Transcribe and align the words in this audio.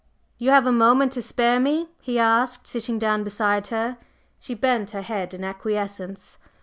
"You 0.39 0.49
have 0.49 0.65
a 0.65 0.71
moment 0.71 1.11
to 1.11 1.21
spare 1.21 1.59
me?" 1.59 1.87
he 2.01 2.17
asked, 2.17 2.65
sitting 2.65 2.97
down 2.97 3.23
beside 3.23 3.67
her. 3.67 3.99
She 4.39 4.55
bent 4.55 4.89
her 4.97 5.03
head 5.03 5.31
in 5.35 5.43
acquiescence. 5.43 6.39